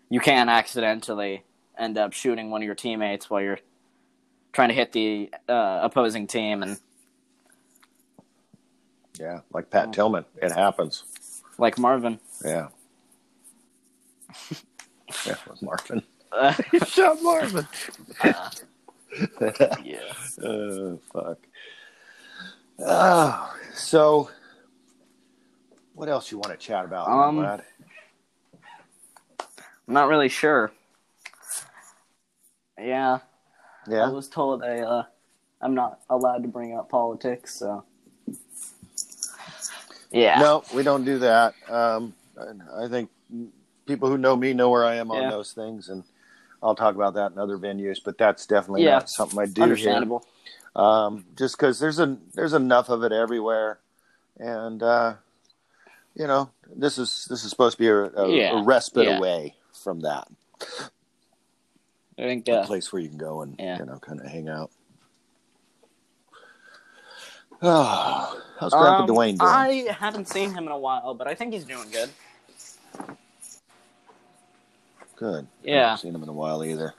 [0.10, 1.44] you can't accidentally
[1.82, 3.60] end up shooting one of your teammates while you're
[4.54, 6.78] trying to hit the uh, opposing team and
[9.20, 9.92] yeah, like Pat Oh.
[9.92, 10.26] Tillman.
[10.42, 11.04] It happens.
[11.58, 12.20] like Marvin.
[12.46, 12.70] Yeah.
[15.26, 16.04] yeah, with Marvin.
[16.32, 17.68] Uh, He shot Marvin.
[19.84, 20.14] yeah.
[20.44, 21.38] oh, fuck.
[22.80, 24.30] Oh, so,
[25.94, 27.64] what else you want to chat about, Um, lad?
[29.88, 30.72] I'm not really sure.
[32.82, 33.20] Yeah,
[33.88, 34.08] Yeah.
[34.08, 35.04] I was told I uh,
[35.62, 37.84] I'm not allowed to bring up politics, so
[40.12, 40.40] yeah.
[40.40, 41.56] No, we don't do that.
[41.70, 42.14] Um,
[42.76, 43.10] I think
[43.86, 46.04] people who know me know where I am on those things, and
[46.64, 47.98] I'll talk about that in other venues.
[48.04, 48.96] But that's definitely Yeah.
[48.96, 49.64] not something I do here.
[49.64, 50.26] Understandable.
[50.76, 53.80] Um, just because there's a there's enough of it everywhere,
[54.38, 55.16] and uh,
[56.16, 58.60] you know this is this is supposed to be a, a, Yeah.
[58.60, 59.18] a respite Yeah.
[59.18, 60.28] away from that.
[62.18, 63.80] I think A uh, place where you can go and Yeah.
[63.80, 64.72] you know kind of hang out.
[67.62, 69.42] Oh, how's Grandpa um, Dwayne doing?
[69.42, 72.10] I haven't seen him in a while, but I think he's doing good.
[75.16, 75.48] Good.
[75.64, 75.84] Yeah, I Yeah.
[75.90, 76.94] haven't seen him in a while either.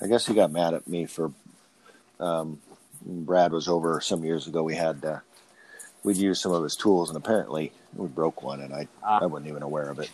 [0.00, 1.32] I guess he got mad at me for.
[2.20, 2.60] Um,
[3.06, 4.62] Brad was over some years ago.
[4.62, 5.18] We had uh,
[6.04, 9.20] we'd used some of his tools, and apparently we broke one, and I Ah.
[9.22, 10.10] I wasn't even aware of it.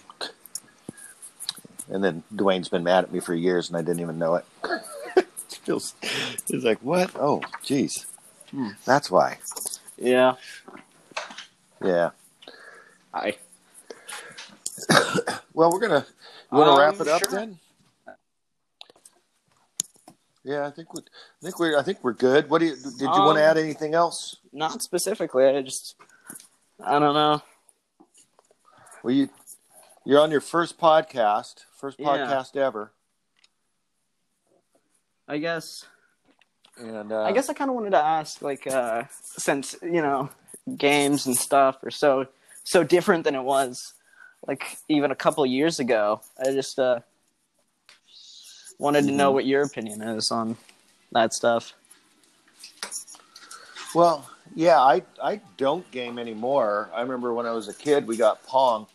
[1.90, 4.44] And then Dwayne's been mad at me for years, and I didn't even know it.
[5.64, 5.94] Feels
[6.46, 7.11] he's like, what?
[7.16, 8.07] Oh, jeez,
[8.50, 8.68] Hmm.
[8.85, 9.38] that's why.
[9.98, 10.37] Yeah.
[11.85, 12.11] Yeah.
[13.12, 13.37] I
[15.55, 16.07] Well, we're gonna
[16.53, 17.31] you want to Um, wrap it up sure.
[17.31, 17.59] then.
[20.42, 22.48] Yeah, I think we, I think we, I think we're good.
[22.48, 22.76] What do you?
[22.76, 24.37] Did you want to Um, add anything else?
[24.53, 25.44] not specifically.
[25.44, 25.96] I just
[26.83, 27.42] I don't know.
[29.03, 29.29] Well, you,
[30.11, 32.27] you're on your first podcast, first Yeah.
[32.27, 32.90] podcast ever,
[35.29, 35.85] I guess
[36.77, 40.31] and uh, I guess I kind of wanted to ask, like, uh, since you know,
[40.77, 42.27] games and stuff are so
[42.64, 43.94] so different than it was,
[44.49, 46.20] like even a couple years ago.
[46.44, 47.01] I just uh,
[48.81, 49.35] wanted to know Mhm.
[49.35, 50.57] what your opinion is on
[51.12, 51.73] that stuff.
[53.94, 56.90] Well, yeah, I I don't game anymore.
[56.92, 58.87] I remember when I was a kid, we got Pong,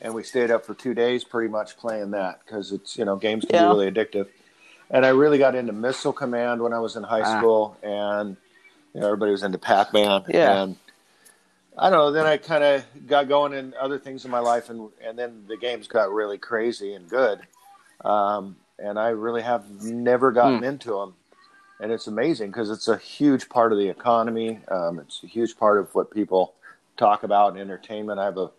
[0.00, 3.16] and we stayed up for two days pretty much playing that because it's you know
[3.16, 3.62] games can Yeah.
[3.62, 4.28] be really addictive.
[4.90, 7.38] And I really got into Missile Command when I was in high Ah.
[7.38, 8.36] school, and
[8.94, 10.24] you know, everybody was into Pac Man.
[10.28, 10.62] Yeah.
[10.62, 10.76] And
[11.78, 12.10] I don't know.
[12.10, 15.44] Then I kind of got going in other things in my life, and and then
[15.46, 17.40] the games got really crazy and good.
[18.04, 20.64] Um, and I really have never gotten Hmm.
[20.64, 21.14] into them
[21.80, 24.60] and it's amazing because it's a huge part of the economy.
[24.68, 26.52] Um, it's a huge part of what people
[26.98, 28.20] talk about in entertainment.
[28.20, 28.50] I have a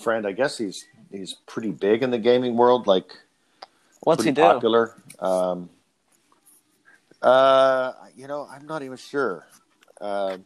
[0.00, 0.26] friend.
[0.26, 3.12] I guess he's he's pretty big in the gaming world, like
[4.02, 4.42] What's he do?
[4.42, 4.94] popular.
[5.18, 5.70] Um,
[7.22, 9.46] uh, you know, I'm not even sure.
[10.00, 10.38] Uh,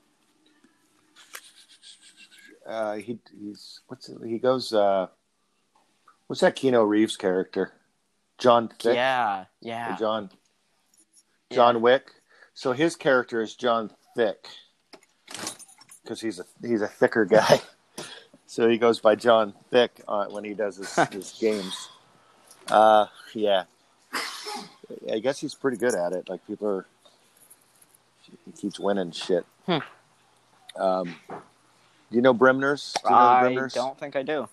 [2.67, 4.73] uh, he he's what's it, he goes.
[4.73, 5.09] Uh,
[6.27, 7.73] what's that Keanu Reeves character?
[8.39, 8.95] John Thick.
[8.95, 9.97] Yeah, Or yeah.
[9.97, 10.31] John
[11.53, 11.81] John Yeah.
[11.81, 12.11] Wick.
[12.55, 14.47] So his character is John Thick
[16.03, 17.61] because he's a he's a thicker guy.
[18.51, 21.89] so he goes by John Thick uh, when he does his, his games.
[22.67, 23.63] Uh, yeah.
[25.09, 26.29] I guess he's pretty good at it.
[26.29, 26.87] Like people are,
[28.45, 29.47] he keeps winning shit.
[29.67, 29.79] Hmm.
[30.75, 32.95] Um, do you know Brimners?
[32.95, 33.73] Do you know I Brimners?
[33.73, 34.49] don't think I do.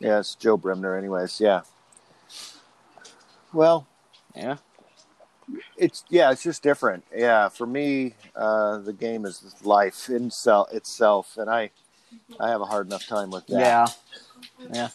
[0.00, 0.98] Yeah, it's Joe Brimner.
[0.98, 1.62] Anyways, yeah.
[3.54, 3.86] Well,
[4.36, 4.58] Yeah.
[5.76, 7.04] It's yeah, it's just different.
[7.14, 11.70] Yeah, for me, uh, the game is life in sel- itself, and I,
[12.38, 13.58] I have a hard enough time with that.
[13.60, 13.86] Yeah.
[14.72, 14.88] Yeah.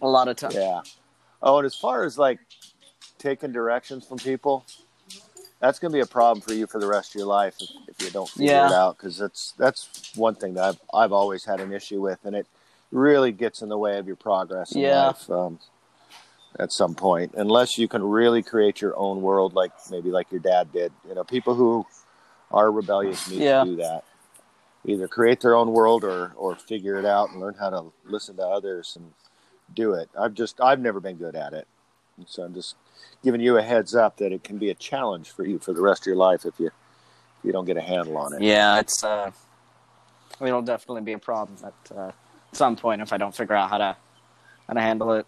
[0.00, 0.52] A lot of time.
[0.52, 0.80] Yeah.
[1.42, 2.38] Oh, and as far as like
[3.18, 4.64] taking directions from people,
[5.60, 7.70] that's going to be a problem for you for the rest of your life if,
[7.88, 8.66] if you don't figure Yeah.
[8.66, 8.96] it out.
[8.96, 12.46] Because that's that's one thing that I've I've always had an issue with, and it
[12.90, 15.06] really gets in the way of your progress in Yeah.
[15.08, 15.28] life.
[15.30, 15.58] Um,
[16.58, 20.40] at some point, unless you can really create your own world, like maybe like your
[20.40, 20.92] dad did.
[21.08, 21.86] You know, people who
[22.50, 23.64] are rebellious need Yeah.
[23.64, 24.04] to do that.
[24.84, 28.36] Either create their own world or or figure it out and learn how to listen
[28.36, 29.12] to others and
[29.74, 30.08] do it.
[30.18, 31.66] I've just I've never been good at it,
[32.16, 32.74] and so I'm just
[33.22, 35.80] giving you a heads up that it can be a challenge for you for the
[35.82, 38.40] rest of your life if you if you don't get a handle on it.
[38.40, 39.30] Yeah, it's uh,
[40.40, 42.12] it'll definitely be a problem at uh,
[42.52, 43.96] some point if I don't figure out how to
[44.68, 45.26] how to handle it.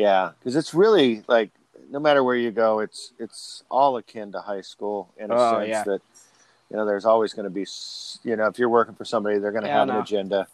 [0.00, 1.50] Yeah, because it's really like
[1.90, 5.60] no matter where you go, it's it's all akin to high school in a Oh,
[5.60, 5.84] sense yeah.
[5.84, 6.00] that
[6.70, 7.66] you know there's always going to be
[8.24, 10.48] you know if you're working for somebody, they're going to Yeah, have I an agenda,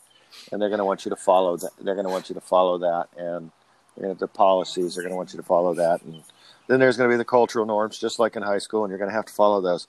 [0.51, 1.71] and they're going to want you to follow that.
[1.81, 3.51] They're going to want you to follow that, and
[3.97, 6.23] you know, the policies they're going to want you to follow that, and
[6.67, 8.99] then there's going to be the cultural norms, just like in high school, and you're
[8.99, 9.87] going to have to follow those.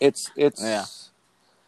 [0.00, 0.86] It's it's Yeah.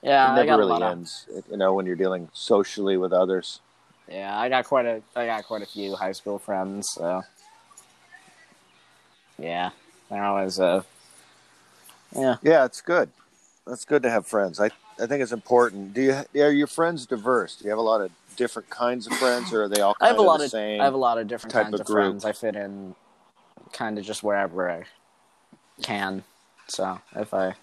[0.02, 1.26] Yeah, it never really of ends.
[1.50, 3.60] You know when you're dealing socially with others.
[4.11, 6.90] Yeah, I got quite a I got quite a few high school friends.
[6.90, 7.23] So
[9.38, 9.70] yeah,
[10.11, 10.83] they're always uh
[12.14, 13.11] yeah Yeah, it's good.
[13.66, 14.61] That's good to have friends.
[14.61, 15.94] I I think it's important.
[15.94, 17.57] Do you are your friends diverse?
[17.57, 20.07] Do you have a lot of different kinds of friends, or are they all I
[20.07, 20.81] kind have a lot the of same?
[20.81, 22.25] I have a lot of different kinds of of, friends.
[22.25, 22.94] I fit in
[23.73, 24.85] kind of just wherever I
[25.83, 26.25] can.
[26.68, 27.55] So if I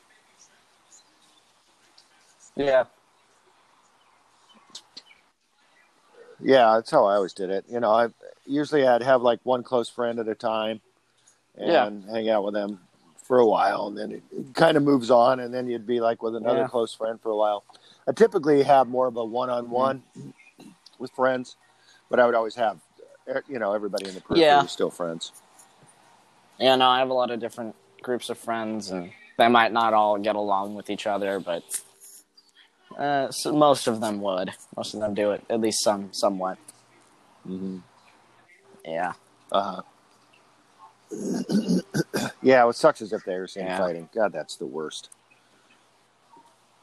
[2.56, 2.86] yeah
[6.42, 7.66] Yeah, that's how I always did it.
[7.70, 8.10] You know, I
[8.46, 10.82] usually I'd have like one close friend at a time,
[11.58, 12.80] and hang out with them
[13.24, 16.00] for a while, and then it, it kind of moves on, and then you'd be
[16.00, 16.68] like with another Yeah.
[16.68, 17.64] close friend for a while.
[18.08, 20.04] I typically have more of a one-on-one
[20.98, 21.58] with friends,
[22.10, 22.80] but I would always have,
[23.28, 24.66] eh, you know, everybody in the group Yeah.
[24.68, 25.34] still friends.
[26.60, 29.94] Yeah, no, I have a lot of different groups of friends, and they might not
[29.94, 31.64] all get along with each other, but
[32.98, 34.54] uh, so most of them would.
[34.76, 36.58] Most of them do it at least some, somewhat.
[37.48, 37.78] Mm-hmm.
[38.86, 39.14] Yeah,
[39.52, 39.82] Uh huh.
[42.42, 43.78] yeah, what sucks is if they're same Yeah.
[43.78, 44.10] fighting.
[44.14, 45.10] God, that's the worst.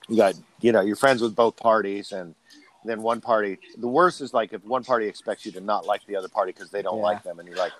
[0.08, 2.34] You got, you know, you're friends with both parties, and
[2.84, 3.58] then one party.
[3.78, 6.52] The worst is like if one party expects you to not like the other party
[6.52, 7.02] because they don't Yeah.
[7.02, 7.72] like them, and you're like,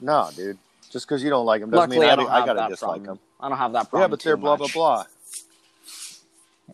[0.00, 0.58] no, dude,
[0.90, 3.04] just because you don't like them doesn't luckily mean I, I, I gotta dislike problem.
[3.04, 3.20] them.
[3.40, 4.02] I don't have that problem.
[4.02, 5.06] Yeah, but they're blah blah blah.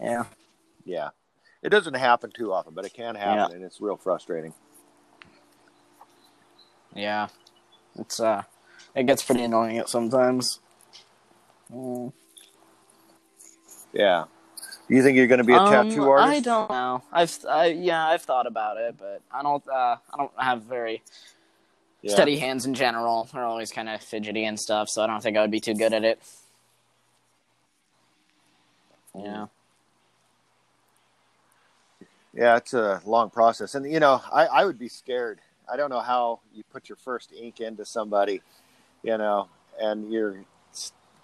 [0.00, 0.24] Yeah,
[0.84, 1.10] Yeah,
[1.62, 4.52] it doesn't happen too often, but it can happen, and it's real frustrating.
[6.94, 7.28] yeah,
[7.98, 8.42] it's uh,
[8.94, 10.60] it gets pretty annoying at sometimes.
[11.72, 12.12] Mm.
[13.92, 14.24] Yeah.
[14.88, 16.36] You think you're going to be a Um, tattoo artist?
[16.36, 17.02] I don't know.
[17.12, 19.66] I've I, yeah, I've thought about it, but I don't.
[19.66, 21.02] Uh, I don't have very
[22.02, 22.12] Yeah.
[22.12, 23.28] steady hands in general.
[23.32, 25.74] They're always kind of fidgety and stuff, so I don't think I would be too
[25.74, 26.20] good at it.
[29.14, 29.46] Yeah.
[32.34, 35.40] Yeah, it's a long process, and you know, I, I would be scared.
[35.70, 38.42] I don't know how you put your first ink into somebody,
[39.02, 39.48] you know,
[39.80, 40.44] and you're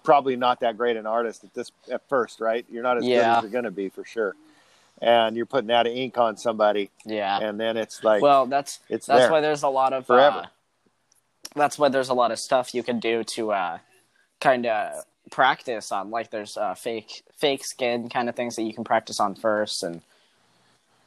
[0.03, 2.65] probably not that great an artist at this at first, right?
[2.69, 4.35] You're not as good as you're going to be for sure,
[5.01, 7.39] and you're putting that ink on somebody, Yeah.
[7.39, 9.31] and then it's like, well, that's it's that's there.
[9.31, 10.39] why there's a lot of Forever.
[10.39, 10.45] Uh,
[11.55, 13.79] that's why there's a lot of stuff you can do to uh,
[14.39, 16.11] kind of practice on.
[16.11, 19.81] Like there's uh, fake fake skin kind of things that you can practice on first,
[19.81, 20.01] and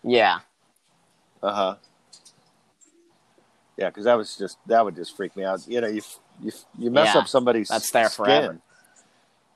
[0.04, 0.40] yeah,
[1.42, 1.74] uh huh,
[3.76, 5.66] yeah, because that was just that would just freak me out.
[5.66, 6.02] You know, you
[6.40, 8.58] you you mess Yeah, up somebody's that's there skin, forever.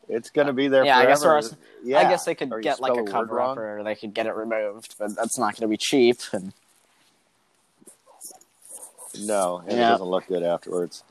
[0.08, 1.10] It's going to be there Yeah, I forever.
[1.10, 3.82] guess there are- yeah, I guess they could Or get like a cover up, or
[3.82, 6.20] they could get it removed, but that's not going to be cheap.
[6.32, 6.52] And
[9.18, 11.02] No, and it doesn't look good afterwards.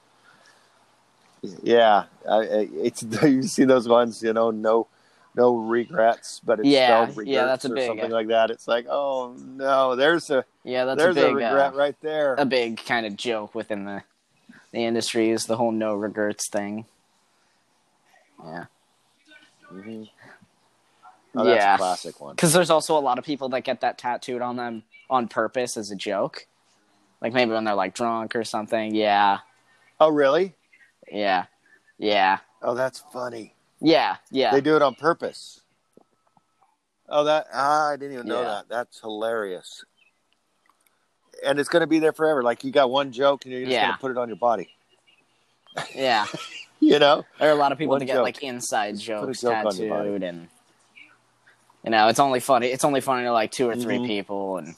[1.61, 4.87] Yeah, I, I- it's you see those ones, you know, no,
[5.35, 8.51] no regrets, but it's Yeah, spelled regrets yeah, that's a or big- something like that.
[8.51, 11.95] It's like, oh no, there's a yeah, that's there's a a, big regret uh, right
[12.01, 12.35] there.
[12.37, 14.03] a big kind of joke within the
[14.71, 16.85] the industry is the whole no regrets thing.
[18.43, 18.65] Yeah.
[19.71, 20.09] Mhm.
[21.37, 21.73] Oh, that's yeah.
[21.75, 22.35] a classic one.
[22.35, 25.75] Because there's also a lot of people that get that tattooed on them on purpose
[25.77, 26.45] as a joke.
[27.21, 28.93] Like maybe when they're like drunk or something.
[28.95, 29.39] Yeah,
[29.99, 30.53] Oh, really?
[31.11, 31.45] yeah,
[31.97, 33.54] yeah, Oh, that's funny.
[33.85, 34.51] Yeah, yeah.
[34.51, 35.61] They do it on purpose.
[37.07, 38.47] Oh, that ah, I didn't even know Yeah.
[38.49, 38.69] that.
[38.69, 39.85] That's hilarious.
[41.45, 42.41] And it's going to be there forever.
[42.41, 43.83] Like you got one joke, and you're just Yeah.
[43.85, 44.69] going to put it on your body.
[45.95, 46.25] yeah.
[46.81, 47.25] You know?
[47.39, 49.89] There are a lot of people One that get like inside jokes joke on your
[49.89, 50.09] body.
[50.09, 50.49] tattooed, and
[51.83, 52.67] you know, it's only funny.
[52.67, 54.05] It's only funny to like two or 3 Mhm.
[54.05, 54.75] people, and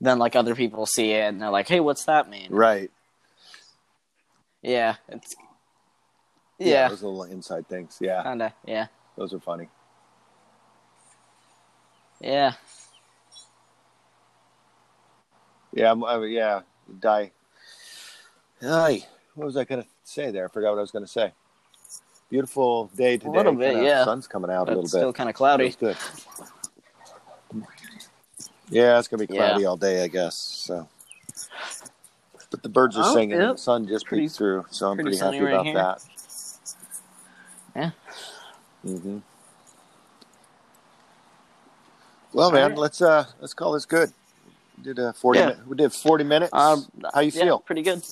[0.00, 2.90] then like other people see it and they're like, "Hey, what's that mean?" Right.
[4.62, 5.34] Yeah, it's
[6.58, 7.98] yeah, Those little inside things.
[8.00, 8.22] Yeah.
[8.22, 8.86] kinda, yeah,
[9.16, 9.68] Those are funny.
[12.20, 12.52] yeah.
[15.72, 15.90] Yeah.
[15.90, 16.60] I'm, I, yeah.
[17.00, 17.30] Die.
[18.62, 19.06] Hi.
[19.34, 20.44] What was I going to say there?
[20.44, 21.32] I forgot what I was going to say.
[22.30, 23.28] Beautiful day today.
[23.28, 24.04] A little bit, Kinda yeah.
[24.04, 24.98] Sun's coming out But a it's bit.
[24.98, 25.70] still kind of cloudy.
[25.70, 25.96] Feels good.
[28.70, 29.48] Yeah, it's gonna be Yeah.
[29.50, 30.34] cloudy all day, I guess.
[30.36, 30.88] So,
[32.50, 33.32] but the birds are Oh, singing.
[33.38, 33.40] yep.
[33.50, 35.74] and The sun just peeked through, so I'm pretty pretty, happy right about here.
[35.74, 36.02] that.
[37.76, 37.90] Yeah.
[38.84, 39.18] hmm
[42.32, 42.78] Well, man, right.
[42.78, 44.12] let's uh let's call this good.
[44.78, 45.40] We did uh, forty.
[45.40, 45.48] Yeah.
[45.48, 46.52] mi- we did forty minutes.
[46.52, 47.60] Um, How you yeah, feel?
[47.60, 48.02] Pretty good.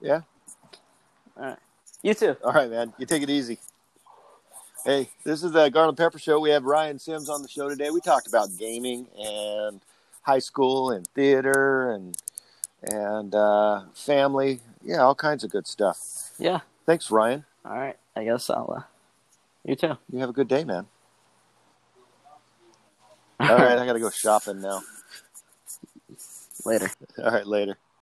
[0.00, 0.22] Yeah.
[1.36, 1.58] All right.
[2.02, 2.36] You too.
[2.44, 2.92] All right, man.
[2.98, 3.58] You take it easy.
[4.84, 6.40] Hey, this is the Garland Pepper Show.
[6.40, 7.90] We have Ryan Sims on the show today.
[7.90, 9.80] We talked about gaming and
[10.22, 12.16] high school and theater and
[12.82, 14.60] and uh, family.
[14.82, 16.00] Yeah, all kinds of good stuff.
[16.38, 16.60] Yeah.
[16.86, 17.44] Thanks, Ryan.
[17.64, 17.96] All right.
[18.14, 18.74] I guess I'll.
[18.76, 18.82] Uh,
[19.64, 19.96] you too.
[20.12, 20.86] You have a good day, man.
[23.40, 24.82] All right, I got to go shopping now.
[26.64, 26.90] Later.
[27.18, 27.76] All right, later.